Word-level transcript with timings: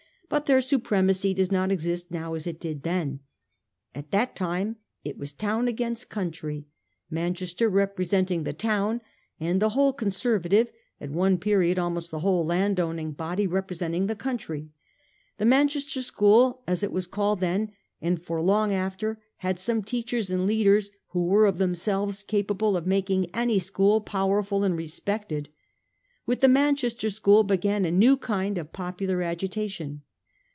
But 0.31 0.45
their 0.45 0.59
supre 0.59 1.03
macy 1.03 1.33
does 1.33 1.51
not 1.51 1.73
exist 1.73 2.09
now 2.09 2.35
as 2.35 2.47
it 2.47 2.57
did 2.57 2.83
then. 2.83 3.19
At 3.93 4.11
that 4.11 4.33
time 4.33 4.77
it 5.03 5.17
was 5.17 5.33
town 5.33 5.67
against 5.67 6.07
country; 6.07 6.67
Manchester 7.09 7.69
repre 7.69 7.99
1841 8.07 8.45
6. 8.45 8.45
RICHARD 8.45 8.45
COBDEN. 8.45 8.45
337 8.45 8.45
senting 8.45 8.45
the 8.45 8.61
town, 8.63 9.01
and 9.51 9.61
the 9.61 9.69
whole 9.75 9.91
Conservative 9.91 10.71
(at 11.01 11.09
one 11.09 11.37
period 11.37 11.77
almost 11.77 12.11
the 12.11 12.19
whole 12.19 12.45
landowning) 12.45 13.11
body 13.11 13.45
represent 13.45 13.93
ing 13.93 14.07
the 14.07 14.15
country. 14.15 14.69
The 15.37 15.43
Manchester 15.43 16.01
school, 16.01 16.63
as 16.65 16.81
it 16.81 16.93
was 16.93 17.07
called, 17.07 17.41
then 17.41 17.73
and 18.01 18.21
for 18.21 18.41
long 18.41 18.71
after 18.73 19.21
had 19.39 19.59
some 19.59 19.83
teachers 19.83 20.29
and 20.29 20.47
leaders 20.47 20.91
who 21.09 21.25
were 21.25 21.45
of 21.45 21.57
themselves 21.57 22.23
capable 22.23 22.77
of 22.77 22.87
making 22.87 23.29
any 23.35 23.59
school 23.59 23.99
powerful 23.99 24.63
and 24.63 24.77
respected. 24.77 25.49
With 26.25 26.39
the 26.39 26.47
Man 26.47 26.77
chester 26.77 27.09
school 27.09 27.43
began 27.43 27.83
a 27.83 27.91
new 27.91 28.15
kind 28.15 28.57
of 28.57 28.71
popular 28.71 29.21
agitation. 29.21 30.03